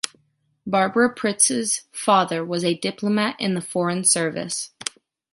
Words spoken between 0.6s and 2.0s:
Barbara Pritz’s